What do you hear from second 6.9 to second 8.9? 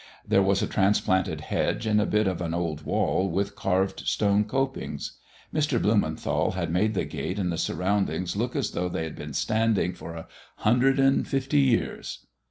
the gate and the surroundings look as though